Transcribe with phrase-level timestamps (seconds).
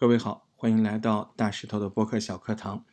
[0.00, 2.86] 各位好，欢迎来到大石头的播客小课堂。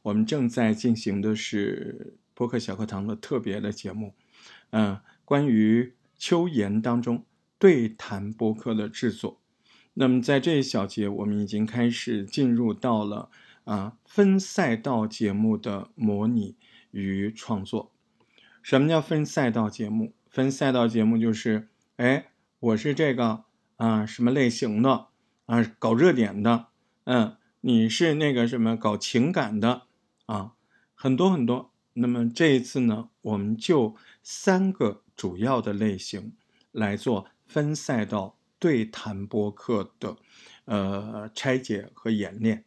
[0.00, 4.14] 我们正在进行的是播客小课堂的特别的节目，
[4.70, 7.26] 嗯，关于秋言当中
[7.58, 9.42] 对谈播客的制作。
[9.92, 13.28] 那么在这一小节，我们已经开始进入到了
[13.64, 16.56] 啊分赛道节目的模拟
[16.92, 17.92] 与创作。
[18.62, 20.14] 什么叫分赛道节目？
[20.30, 23.44] 分赛道节目就是，哎，我是这个
[23.76, 25.08] 啊什么类型的
[25.46, 26.68] 啊搞热点的，
[27.04, 29.82] 嗯，你是那个什么搞情感的
[30.26, 30.52] 啊，
[30.94, 31.72] 很多很多。
[31.94, 36.34] 那么这一次呢，我们就三个主要的类型
[36.72, 38.38] 来做分赛道。
[38.56, 40.16] 对谈播客的，
[40.64, 42.64] 呃，拆解和演练。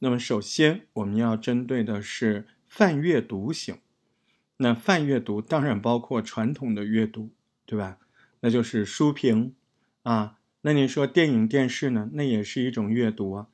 [0.00, 3.78] 那么，首先我们要针对的是泛阅读型。
[4.56, 7.30] 那泛阅读当然包括传统的阅读，
[7.64, 7.98] 对吧？
[8.40, 9.54] 那就是书评
[10.02, 10.39] 啊。
[10.62, 12.10] 那你说电影电视呢？
[12.12, 13.48] 那也是一种阅读啊。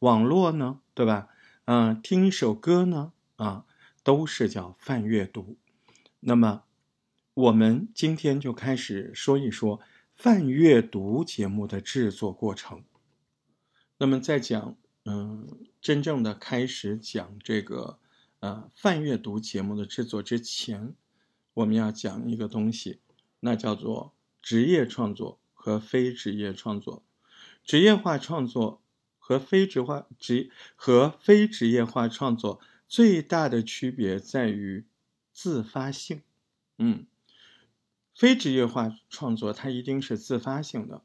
[0.00, 1.28] 网络呢，对吧？
[1.66, 3.64] 嗯，听一首歌呢，啊，
[4.02, 5.56] 都是叫泛阅读。
[6.20, 6.64] 那么，
[7.34, 9.80] 我们今天就开始说一说。
[10.16, 12.82] 泛阅读节目的制作过程。
[13.98, 15.46] 那么，在讲嗯，
[15.80, 18.00] 真正的开始讲这个
[18.40, 20.92] 呃泛阅读节目的制作之前，
[21.54, 22.98] 我们要讲一个东西，
[23.38, 27.04] 那叫做职业创作和非职业创作。
[27.64, 28.80] 职业化创作
[29.18, 34.86] 和非职化职和非职业化创作最大的区别在于
[35.32, 36.22] 自发性，
[36.78, 37.06] 嗯。
[38.14, 41.02] 非职业化创作，它一定是自发性的，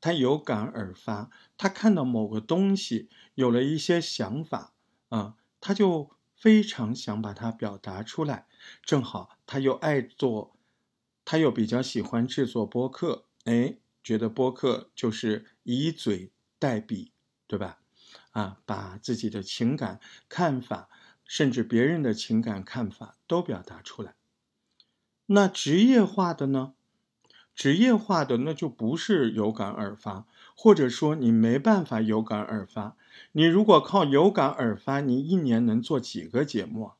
[0.00, 4.72] 他有感而发，他看到某个东西，有了一些想法
[5.10, 8.46] 啊，他就非常想把它表达出来。
[8.82, 10.56] 正好他又爱做，
[11.24, 17.10] 他又比较喜欢制作播客，哎，觉得播客就是以嘴代笔，
[17.48, 17.80] 对吧？
[18.30, 20.88] 啊，把自己的情感看法，
[21.24, 24.14] 甚至别人的情感看法都表达出来。
[25.26, 26.74] 那职业化的呢？
[27.54, 30.26] 职业化的那就不是有感而发，
[30.56, 32.96] 或者说你没办法有感而发。
[33.30, 36.94] 你如果靠有感而发，你一年能做几个节目啊？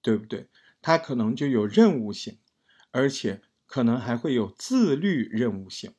[0.00, 0.48] 对不对？
[0.80, 2.38] 它可能就有任务性，
[2.90, 5.94] 而且可能还会有自律任务性，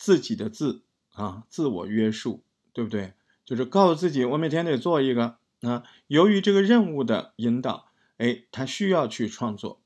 [0.00, 3.12] 自己的自啊，自我约束，对不对？
[3.44, 5.84] 就是告诉自己，我每天得做一个啊。
[6.06, 9.82] 由于这个任务的引导，哎，他需要去创作。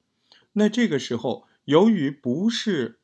[0.52, 3.00] 那这个时候，由于不是，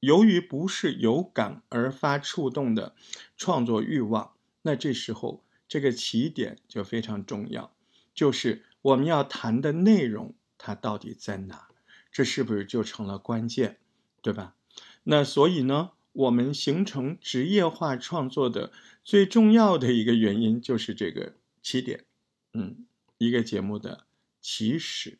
[0.00, 2.94] 由于不是有感而发触动的
[3.36, 7.74] 创作欲望，那这时候这个起点就非常重要，
[8.14, 11.68] 就是我们要谈的内容它到底在哪？
[12.10, 13.76] 这是不是就成了关键，
[14.22, 14.54] 对吧？
[15.04, 18.72] 那所以呢，我们形成职业化创作的
[19.02, 22.04] 最重要的一个原因就是这个起点，
[22.52, 22.86] 嗯，
[23.18, 24.06] 一个节目的
[24.40, 25.18] 起始。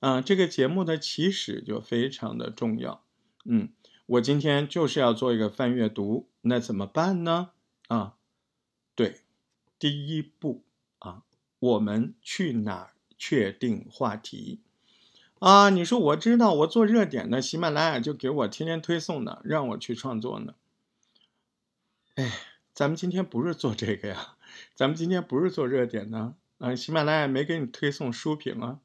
[0.00, 3.04] 啊，这个节目的起始就非常的重要。
[3.44, 3.68] 嗯，
[4.06, 7.50] 我今天就是要做一个翻阅读，那怎么办呢？
[7.88, 8.16] 啊，
[8.94, 9.20] 对，
[9.78, 10.64] 第一步
[11.00, 11.24] 啊，
[11.58, 14.60] 我们去哪儿确定话题？
[15.40, 20.54] 啊，你说我知道，我做热点的，喜马拉雅就给我天天推送的，让我去创作呢。
[22.16, 22.30] 哎，
[22.74, 24.36] 咱们今天不是做这个呀，
[24.74, 26.34] 咱们今天不是做热点呢。
[26.58, 28.80] 啊，喜马拉雅没给你推送书评啊，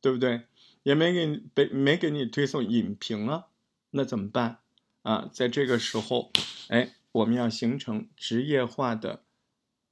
[0.00, 0.42] 对不对？
[0.82, 3.46] 也没给你没没给你推送影评啊，
[3.90, 4.58] 那怎么办
[5.02, 5.30] 啊？
[5.32, 6.32] 在这个时候，
[6.70, 9.22] 哎，我们要形成职业化的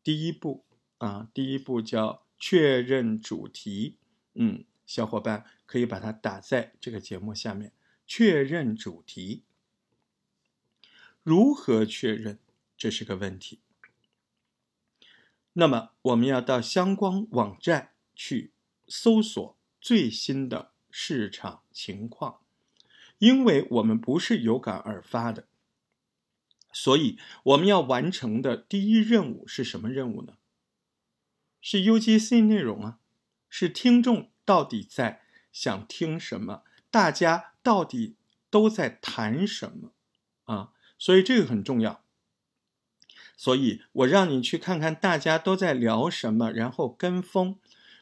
[0.02, 0.64] 第一步
[0.96, 3.94] 啊，第一步叫确认主题。
[4.34, 7.72] 嗯，小伙伴可以把它打在这个节目下面，
[8.04, 9.44] 确认主题。
[11.22, 12.40] 如何确认？
[12.76, 13.60] 这是个问题。
[15.52, 18.52] 那么我们要到相关网站去
[18.88, 20.72] 搜索最新的。
[20.90, 22.40] 市场情况，
[23.18, 25.46] 因为我们不是有感而发的，
[26.72, 30.38] 所以我们要完成的第一任务是什么任务呢？
[31.60, 33.00] 是 UGC 内容啊，
[33.50, 35.20] 是听众到底在
[35.52, 38.16] 想听什么，大家到底
[38.48, 39.92] 都在谈什么
[40.44, 40.72] 啊？
[40.98, 42.02] 所以这个很重要。
[43.36, 47.58] 所以我让你去看看大家都在聊什么，然后跟风，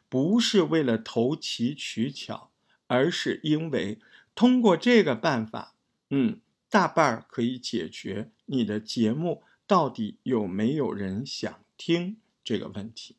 [0.09, 2.53] 不是为了投其取巧。
[2.89, 3.99] 而是因为
[4.37, 5.75] 通过这个办法，
[6.11, 6.39] 嗯，
[6.71, 13.17] 大半儿可以解决你的节目到底有没有人想听这个问题，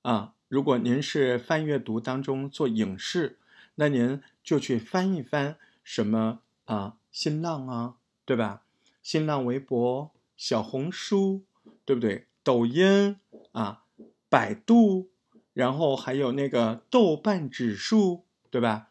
[0.00, 3.38] 啊，如果您是翻阅读当中做影视，
[3.76, 7.94] 那您就去翻一翻什么啊，新浪啊，
[8.24, 8.64] 对吧？
[9.00, 11.44] 新浪微博、小红书，
[11.84, 11.94] 对。
[11.94, 12.26] 对不对？
[12.42, 13.16] 抖音
[13.52, 13.84] 啊，
[14.28, 15.10] 百度，
[15.52, 18.88] 然后还有那个豆瓣指数，对吧？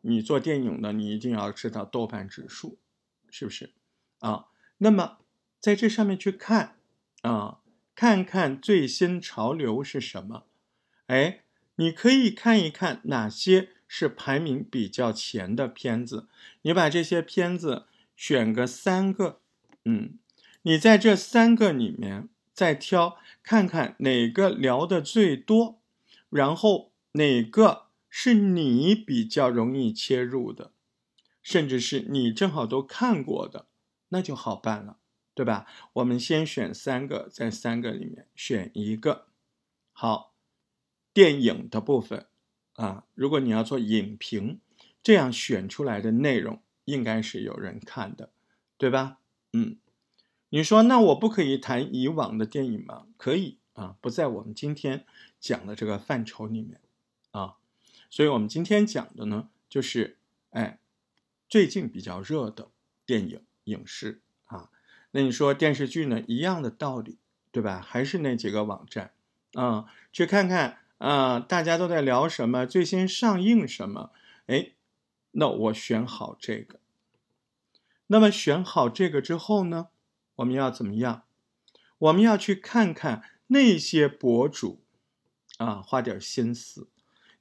[0.00, 2.78] 你做电影的，你一定要知道豆瓣指数，
[3.30, 3.74] 是不是？
[4.20, 4.46] 啊，
[4.78, 5.18] 那么
[5.60, 6.76] 在这上面去看
[7.20, 7.60] 啊，
[7.94, 10.44] 看看最新潮流是什么？
[11.06, 11.44] 哎，
[11.76, 16.28] 你可以看一看哪些是排名比较前的片子，
[16.62, 19.40] 你把这些片子选个三个，
[19.84, 20.18] 嗯。
[20.64, 25.82] 你在这三个里面再挑，看看哪个聊的最多，
[26.30, 30.70] 然后哪个是你比较容易切入的，
[31.42, 33.66] 甚至是你正好都看过的，
[34.10, 34.98] 那就好办了，
[35.34, 35.66] 对吧？
[35.94, 39.26] 我们先选三个，在三个里面选一个。
[39.90, 40.31] 好，
[41.12, 42.26] 电影的部分
[42.74, 44.60] 啊，如果你要做影评，
[45.02, 48.30] 这样选出来的内容应该是有人看的，
[48.76, 49.18] 对吧？
[49.52, 49.76] 嗯。
[50.54, 53.06] 你说那我不可以谈以往的电影吗？
[53.16, 55.06] 可以啊，不在我们今天
[55.40, 56.78] 讲的这个范畴里面
[57.30, 57.56] 啊。
[58.10, 60.18] 所以我们今天讲的呢，就是
[60.50, 60.78] 哎，
[61.48, 62.68] 最近比较热的
[63.06, 64.68] 电影影视啊。
[65.12, 67.16] 那你说电视剧呢，一样的道理，
[67.50, 67.80] 对吧？
[67.80, 69.12] 还是那几个网站
[69.54, 74.12] 啊，去看看啊，大家都在聊什么，最新上映什么？
[74.46, 74.74] 哎，
[75.32, 76.78] 那我选好这个。
[78.06, 79.88] 那么选好这个之后呢？
[80.36, 81.24] 我们要怎么样？
[81.98, 84.84] 我们要去看看那些博主，
[85.58, 86.88] 啊，花点心思。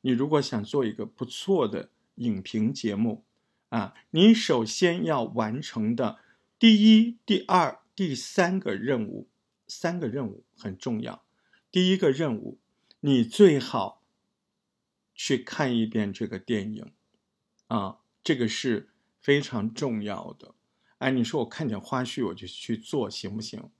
[0.01, 3.23] 你如果想做一个不错的影评节目，
[3.69, 6.17] 啊，你首先要完成的
[6.57, 9.29] 第一、第二、第三个任务，
[9.67, 11.23] 三个任务很重要。
[11.71, 12.57] 第一个任务，
[13.03, 14.03] 你最好
[15.15, 16.93] 去看一遍这个电影，
[17.67, 20.53] 啊，这个是非常重要的。
[20.99, 23.71] 哎，你说我看见花絮我就去做行不行？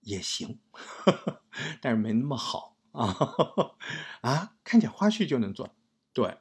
[0.00, 0.58] 也行，
[1.80, 3.14] 但是没那么好啊
[4.22, 4.56] 啊！
[4.64, 5.72] 看见花絮就能做，
[6.12, 6.38] 对，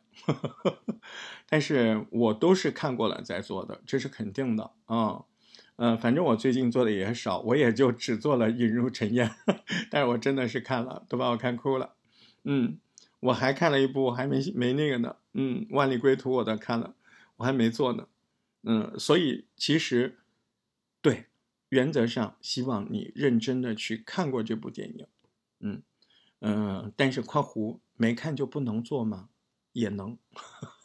[1.46, 5.26] 但是我都是看过了再做的，这是肯定的啊。
[5.82, 9.34] 嗯反正我最近做的也少，我也就只做了引入陈燕，
[9.90, 11.96] 但是我真的是看了，都把我看哭了。
[12.44, 12.78] 嗯，
[13.22, 15.16] 我还看了一部，还没没那个呢。
[15.34, 16.96] 嗯，万里归途我都看了，
[17.38, 18.08] 我还没做呢。
[18.64, 20.20] 嗯，所以其实，
[21.02, 21.28] 对，
[21.70, 25.08] 原则上希望你认真的去看过这部电影，
[25.62, 25.82] 嗯
[26.42, 29.30] 嗯，但是括弧没看就不能做吗？
[29.72, 30.18] 也能，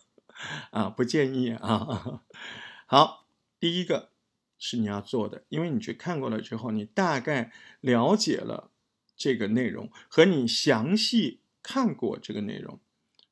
[0.71, 2.23] 啊，不建议啊。
[2.87, 3.27] 好，
[3.59, 4.11] 第一个
[4.65, 8.71] 是你要做的，因为你去看过了之后，你大概了解了
[9.15, 12.81] 这个内容，和你详细看过这个内容，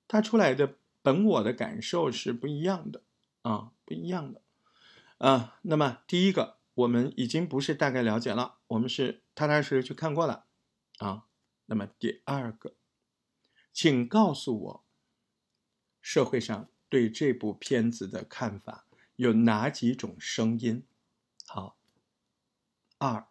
[0.06, 3.02] 它出来的本我的感受是不一样的。
[3.40, 4.40] 啊，不一样的，
[5.18, 10.44] 啊，那么第一个，我们已经不是大概了解了，我们是踏踏实实去看过了，
[10.98, 11.24] 啊，
[11.66, 12.74] 那么第二个，
[13.72, 14.84] 请告诉我，
[16.00, 18.86] 社会上对这部片子的看法
[19.16, 20.84] 有哪几种声音？
[23.04, 23.26] 二，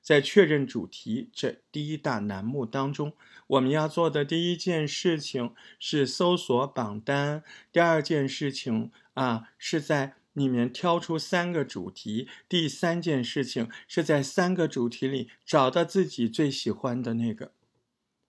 [0.00, 3.12] 在确认主题这第一大栏目当中，
[3.46, 8.90] 我们要做的第一件事情是搜索榜单，第二件事情。
[9.14, 12.26] 啊，是在里面挑出三个主题。
[12.48, 17.52] 第三件事情是在三个主题里找到自己最喜欢的那个，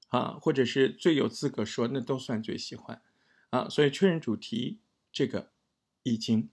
[0.09, 3.01] 啊，或者是最有资格说，那都算最喜欢，
[3.51, 4.79] 啊，所以确认主题
[5.09, 5.51] 这个
[6.03, 6.49] 已经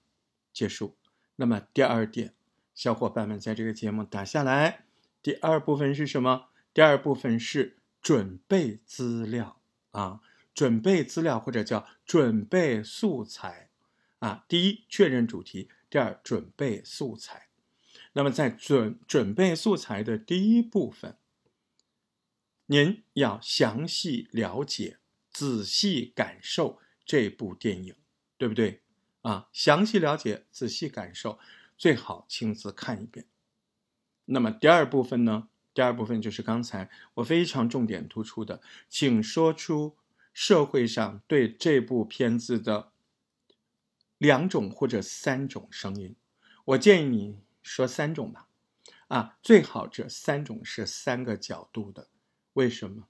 [0.53, 0.97] 结束。
[1.35, 2.33] 那么第二点，
[2.81, 4.87] 小伙伴们在这个节目打下来，
[5.23, 6.49] 第二部分是什么？
[6.73, 9.61] 第二部分是准备资料
[9.91, 10.23] 啊，
[10.55, 13.69] 准备资料或者叫准备素材。
[14.21, 17.49] 啊，第一确认主题，第二准备素材。
[18.15, 21.19] 那么在准准备素材的第一部分，
[22.65, 24.97] 您要详细了解、
[25.31, 27.95] 仔细感受这部电影，
[28.39, 28.81] 对不对？
[29.21, 31.39] 啊，详细了解、仔细感受，
[31.81, 33.27] 最好亲自看一遍。
[34.27, 35.49] 那么第二部分呢？
[35.73, 38.61] 第二部分就是刚才我非常重点突出的，
[38.91, 39.97] 请说出
[40.35, 42.93] 社会上对这部片子的。
[44.19, 46.15] 两种或者三种声音，
[46.67, 48.49] 我建议你说三种吧。
[49.09, 52.11] 啊，最好这三种是三个角度的。
[52.53, 53.09] 为什么？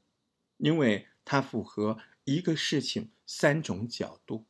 [0.58, 4.46] 因为它符合一个事情三种角度，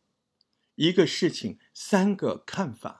[0.75, 3.00] 一个事情三个看法，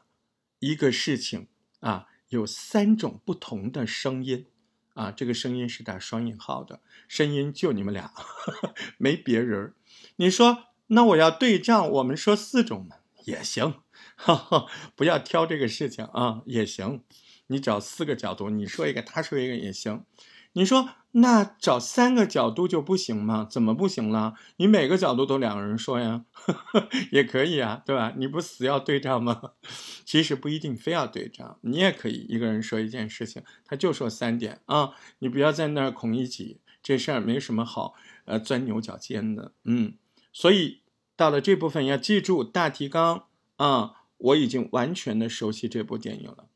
[0.61, 1.49] 一个事情
[1.81, 4.47] 啊有三种不同的声音。
[4.95, 8.13] 啊，这个声音是打双引号的，声音就你们俩，
[8.99, 9.73] 没别人。
[10.17, 12.97] 你说那我要对账，我们说四种嘛。
[13.25, 13.83] 也行，
[14.17, 17.05] 哈哈，不要挑这个事情啊，也行。
[17.47, 20.05] 你找四个角度，你说一个，他说一个也行。
[20.53, 23.47] 你说那找三个角度就不行吗？
[23.51, 24.35] 怎么不行了？
[24.59, 26.25] 你每个角度都两个人说呀，
[27.11, 28.15] 也可以啊，对吧？
[28.17, 29.53] 你不死要对仗吗？
[30.07, 37.95] 其实不一定非要对仗，你也可以一个人说一件事情，他就说三点啊，你不要在那儿孔乙己，这事儿没什么好
[38.27, 39.95] 呃钻牛角尖的，嗯。
[40.33, 40.83] 所以
[41.17, 43.25] 到了这部分要记住大提纲
[43.57, 46.47] 啊，我已经完全的熟悉这部电影了，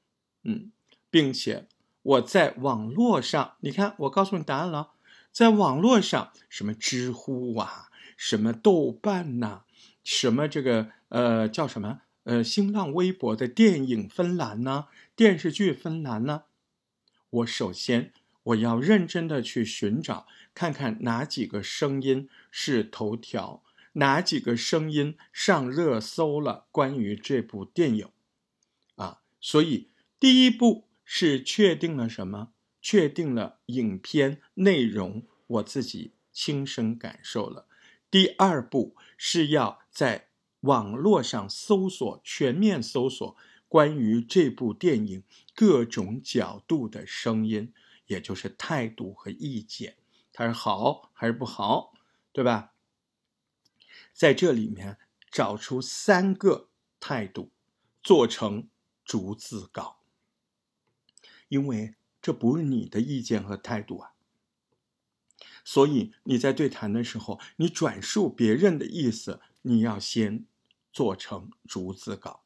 [0.45, 0.71] 嗯，
[1.11, 1.67] 并且。
[2.05, 4.91] 我在网络上，你看，我告诉你答案了，
[5.33, 9.63] 在网络上，什么知乎啊，什么豆瓣呐，
[10.05, 16.43] 什么这个呃叫什么呃新浪微博的电影分栏呢，电视剧分栏呢，
[17.31, 23.63] 我首先我要认真的去寻找，看看哪几个声音是头条，
[23.95, 28.09] 哪几个声音上热搜了，关于这部电影，
[28.97, 29.89] 啊，所以
[30.21, 30.85] 第一步。
[31.05, 32.53] 是确定了什么？
[32.81, 37.67] 确定了影片内容，我自己亲身感受了。
[38.11, 40.29] 第二步是要在
[40.61, 43.37] 网络上搜索，全面搜索
[43.69, 47.73] 关于这部电影各种角度的声音，
[48.07, 49.97] 也就是态度和意见，
[50.33, 51.95] 它是好还是不好，
[52.33, 52.73] 对吧？
[54.13, 54.99] 在这里面
[55.31, 56.69] 找出三个
[57.01, 57.51] 态度，
[58.03, 58.69] 做成
[59.05, 60.04] 逐字稿。
[61.49, 64.13] 因为这不是你的意见和态度啊，
[65.65, 70.47] 所以你在对谈的时候，你转述别人的意思，你要先
[70.93, 72.45] 做成逐字稿，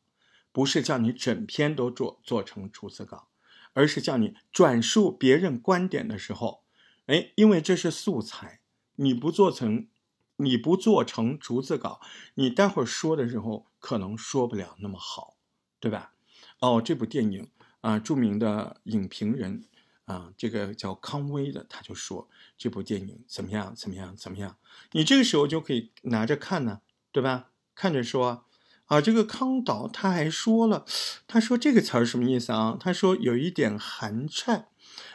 [0.52, 3.28] 不是叫你整篇都做做成逐字稿，
[3.72, 6.64] 而是叫你转述别人观点的时候，
[7.06, 8.60] 哎，因为这是素材，
[8.96, 9.88] 你不做成，
[10.36, 12.00] 你不做成逐字稿，
[12.34, 15.36] 你待会儿说的时候可能说不了那么好，
[15.78, 16.14] 对吧？
[16.60, 17.48] 哦，这部电影。
[17.80, 19.64] 啊，著名的影评人
[20.04, 23.74] 啊，这个叫康威的，他就说这部电影怎么样？
[23.76, 24.16] 怎么样？
[24.16, 24.56] 怎么样？
[24.92, 26.80] 你这个时候就可以拿着看呢，
[27.12, 27.50] 对吧？
[27.74, 28.46] 看着说
[28.86, 30.84] 啊，这个康导他还说了，
[31.26, 32.76] 他说这个词儿什么意思啊？
[32.80, 34.68] 他说有一点寒颤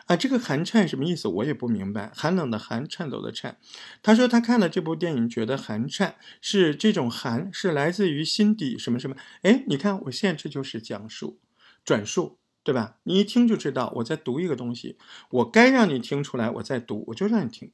[0.06, 1.28] 啊，这个寒颤什么意思？
[1.28, 3.58] 我也不明白，寒冷的寒，颤抖的颤。
[4.02, 9.16] 他说他看了这部电影，觉得寒颤是这种寒是来自于心底什么什么？
[9.42, 11.40] 哎，你看我现在这就是讲述
[11.84, 12.38] 转述。
[12.64, 12.98] 对吧？
[13.04, 14.98] 你一听就知道我在读一个东西，
[15.30, 17.72] 我该让你听出来我在读，我就让你听，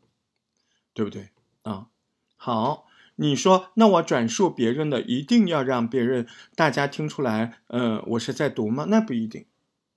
[0.94, 1.30] 对不对
[1.62, 1.88] 啊？
[2.36, 8.86] 好，你说那我转述别人的，一定要让别人大家听出来，嗯，我是在读吗？
[8.90, 9.46] 那不一定，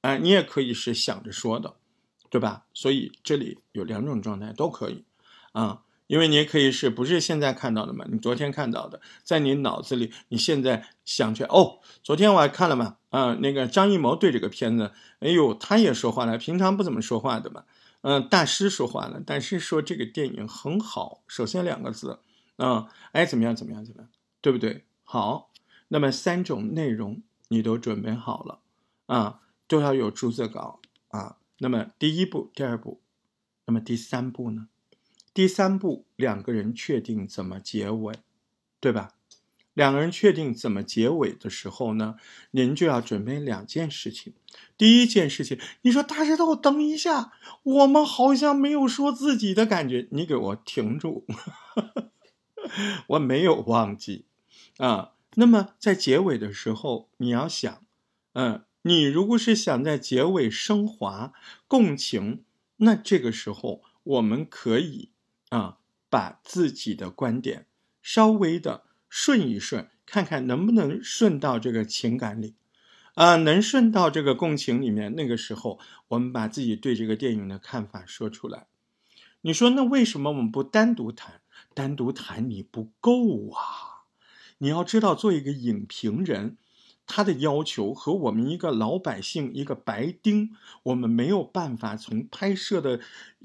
[0.03, 1.77] 哎，你也可以是想着说的，
[2.29, 2.67] 对吧？
[2.75, 5.05] 所以这里有两种状态都可以，
[5.53, 5.83] 啊。
[6.13, 8.05] 因为你也可以是不是现在看到的嘛？
[8.07, 17.65] 你昨天看到的，在你脑子里，你现在想起哦，昨天我还看了嘛，啊，那个张艺谋对这个片子，哎呦，他也说话了，平常不怎么说话的嘛，
[18.03, 22.19] 嗯，大师说话了，但是说这个电影很好，首先两个字，
[22.57, 24.11] 啊，哎，怎么样，怎么样，怎么样，
[24.43, 24.85] 对不对？
[25.05, 25.51] 好，
[25.89, 28.59] 那么三种内容你都准备好了，
[29.07, 33.01] 啊，都要有逐字稿啊，那么第一步，第二步，
[33.65, 34.69] 那么第三步呢？
[35.35, 38.15] 第三步，两个人确定怎么结尾，
[38.81, 39.13] 对吧？
[39.75, 42.17] 两个人确定怎么结尾的时候呢，
[42.51, 44.35] 您就要准备两件事情。
[44.77, 51.25] 第一件事情，你说大石头，等一下，我们好像没有说自己的感觉，你给我停住，
[53.09, 54.27] 我没有忘记
[54.77, 55.13] 啊。
[55.37, 57.83] 那么在结尾的时候，你要想，
[58.35, 61.33] 嗯，你如果是想在结尾升华
[61.67, 62.45] 共情，
[62.77, 65.12] 那这个时候我们可以。
[65.53, 65.77] 啊，
[66.09, 67.67] 把自己的观点
[68.01, 72.55] 稍微的顺一顺，看看能不能顺到这个情感里，
[73.13, 75.15] 啊，能顺到这个共情里面。
[75.15, 75.79] 那个时候，
[76.09, 78.67] 我们把自己对这个电影的看法说出来。
[79.43, 81.43] 你说，那为什么我们不单独谈？
[81.75, 84.09] 单独谈你不够啊！
[84.57, 86.57] 你要知道，做一个影评人。
[87.07, 90.51] 他的要求和我们一个老百姓、一个白丁，
[90.85, 93.01] 我们没有办法从拍摄的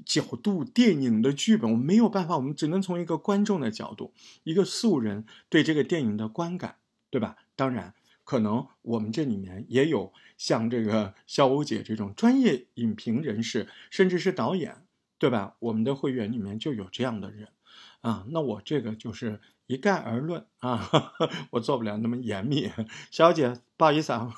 [0.06, 4.12] 角度、电影的剧本，我们没有办法，我们只能从一个观众的角度、
[4.44, 6.76] 一个素人对这个电影的观感，
[7.10, 7.36] 对吧？
[7.56, 14.86] 当然，可能我们这里面也有像这个 肖欧姐这种专业影评人士，甚至是导演，
[15.18, 15.56] 对吧？
[15.58, 17.48] 我们的会员里面就有这样的人，
[18.00, 19.40] 啊，那我这个就是。
[19.68, 20.90] 一概而论啊，
[21.52, 22.72] 我做不了那么严密，
[23.10, 24.32] 肖姐不好意思啊。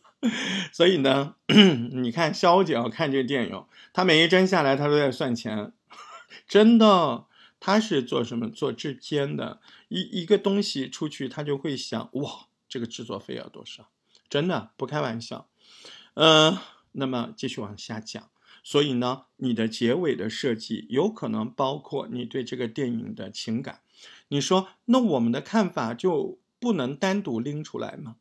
[0.72, 1.34] 所以呢，
[1.92, 5.72] 你看肖姐要看这个电影，她每一帧下来她都在算钱，
[6.48, 7.26] 真的，
[7.60, 13.90] 她是做什么做制片的，一一个东西出去，她就会想哇，这个制作费要多少，
[14.30, 15.48] 真的不开玩笑。
[16.14, 16.56] 嗯，
[16.92, 18.30] 那么继续往下讲。
[18.64, 23.81] 所以呢，你的结尾的设计有可能包括你对这个电影的情感。
[24.32, 28.16] 你说，那我们的看法就不能单独拎出来吗？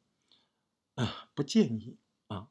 [0.96, 2.50] 啊，不建议啊。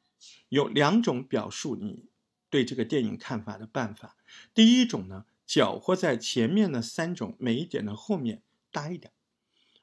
[0.48, 2.08] 有两种表述你
[2.48, 4.16] 对这个电影看法的办法。
[4.54, 9.12] 第一种呢，搅和在前面的三种每一点的后面搭一点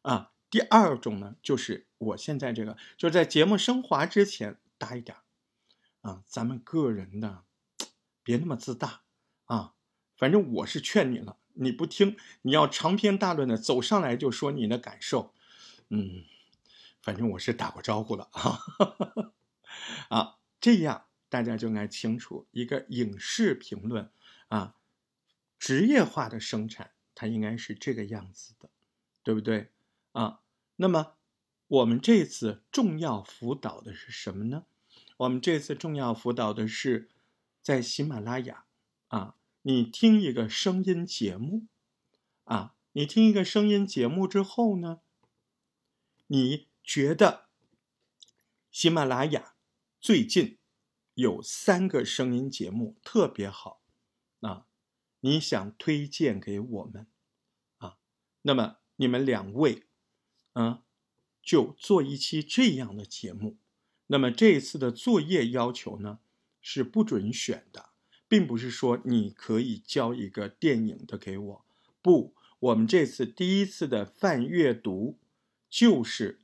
[0.01, 0.31] 啊。
[0.49, 5.15] 第二种呢，就是我现在这个，就是在节目升华之前搭一点
[6.01, 6.23] 啊。
[6.25, 7.43] 咱们个人的。
[8.23, 9.03] 别那么自大
[9.45, 9.73] 啊！
[10.17, 15.33] 反正我是劝你了，你不听，你要长篇大论的走上来就说你的感受，
[15.89, 16.23] 嗯，
[17.01, 18.59] 反正我是打过招呼了啊。
[20.09, 24.09] 啊，这样大家就应该清楚，一个影视评论
[24.47, 24.75] 啊，
[25.59, 28.69] 职业化的生产，它应该是这个样子的，
[29.23, 29.71] 对不对
[30.13, 30.39] 啊？
[30.77, 31.13] 那么
[31.67, 34.65] 我们这次重要辅导的是什么呢？
[35.17, 37.09] 我们这次重要辅导的是。
[37.59, 38.63] 在喜马拉雅，
[39.09, 39.35] 啊，
[39.67, 41.67] 你听一个声音节目，
[42.45, 45.01] 啊，你听一个声音节目之后呢，
[46.27, 47.49] 你觉得
[48.71, 49.55] 喜马拉雅
[49.99, 50.57] 最近
[51.15, 53.81] 有三个声音节目特别好，
[54.39, 54.67] 啊，
[55.19, 57.05] 你想推荐给我们，
[57.79, 57.97] 啊，
[58.43, 59.83] 那么你们两位，
[60.53, 60.83] 啊，
[61.43, 63.57] 就做一期这样的节目。
[64.05, 66.19] 那么这一次的作业要求呢？
[66.61, 67.86] 是不准选的，
[68.27, 71.65] 并不是说你可以交一个电影的给我。
[72.01, 75.17] 不，我们这次第一次的泛阅读，
[75.69, 76.39] 就是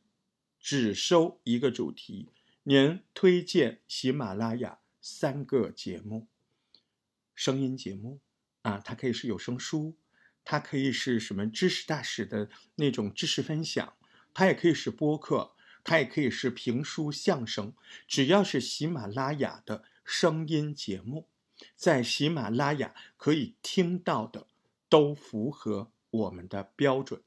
[0.60, 2.30] 只收一个主题。
[2.64, 6.28] 您推荐喜马拉雅三个节目，
[7.36, 8.20] 声音节目
[8.62, 9.96] 啊，它可以是有声书，
[10.46, 13.94] 它可以是什么知识大使的那种知识分享，
[14.34, 15.52] 它也可以是播客，
[15.84, 17.74] 它也可以是评书、相声，
[18.08, 19.86] 只要是喜马拉雅的。
[20.06, 21.30] 声音节目
[21.76, 24.48] 在喜马拉雅可以听到的
[24.90, 27.22] 都符合我们的标准。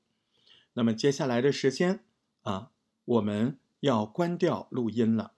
[0.74, 2.04] 那么接下来的时间
[2.42, 2.70] 啊，
[3.04, 5.32] 我们要关掉录音了，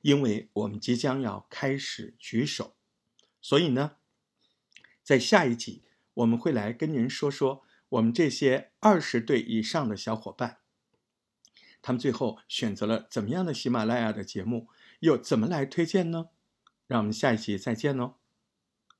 [0.00, 2.74] 因为我们即将要开始举手。
[3.40, 3.96] 所以呢，
[5.02, 10.58] 在下一集我们会来跟您说说我们这些二十对以上的小伙伴，
[11.80, 14.68] 他们最后选择了怎么样的喜马拉雅的节目。
[15.00, 16.30] 又怎么来推荐呢？
[16.86, 18.25] 让我们下一期再见喽。